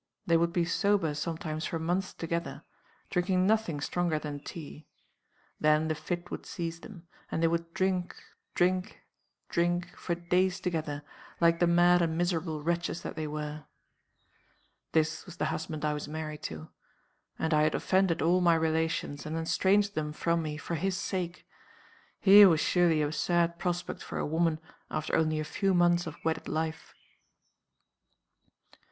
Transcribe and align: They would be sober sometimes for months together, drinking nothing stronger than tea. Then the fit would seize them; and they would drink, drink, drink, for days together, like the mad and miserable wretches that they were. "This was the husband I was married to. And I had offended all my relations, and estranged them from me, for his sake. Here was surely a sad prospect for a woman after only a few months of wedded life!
They 0.25 0.35
would 0.35 0.51
be 0.51 0.65
sober 0.65 1.13
sometimes 1.13 1.63
for 1.67 1.77
months 1.77 2.11
together, 2.11 2.63
drinking 3.11 3.45
nothing 3.45 3.79
stronger 3.79 4.17
than 4.17 4.39
tea. 4.39 4.87
Then 5.59 5.89
the 5.89 5.93
fit 5.93 6.31
would 6.31 6.43
seize 6.47 6.79
them; 6.79 7.07
and 7.29 7.43
they 7.43 7.47
would 7.47 7.71
drink, 7.75 8.15
drink, 8.55 9.03
drink, 9.47 9.95
for 9.95 10.15
days 10.15 10.59
together, 10.59 11.03
like 11.39 11.59
the 11.59 11.67
mad 11.67 12.01
and 12.01 12.17
miserable 12.17 12.63
wretches 12.63 13.03
that 13.03 13.15
they 13.15 13.27
were. 13.27 13.65
"This 14.93 15.27
was 15.27 15.37
the 15.37 15.45
husband 15.53 15.85
I 15.85 15.93
was 15.93 16.07
married 16.07 16.41
to. 16.49 16.69
And 17.37 17.53
I 17.53 17.61
had 17.61 17.75
offended 17.75 18.23
all 18.23 18.41
my 18.41 18.55
relations, 18.55 19.27
and 19.27 19.37
estranged 19.37 19.93
them 19.93 20.13
from 20.13 20.41
me, 20.41 20.57
for 20.57 20.73
his 20.73 20.97
sake. 20.97 21.45
Here 22.19 22.49
was 22.49 22.59
surely 22.59 23.03
a 23.03 23.11
sad 23.11 23.59
prospect 23.59 24.01
for 24.01 24.17
a 24.17 24.25
woman 24.25 24.59
after 24.89 25.15
only 25.15 25.39
a 25.39 25.43
few 25.43 25.75
months 25.75 26.07
of 26.07 26.17
wedded 26.25 26.47
life! 26.47 26.95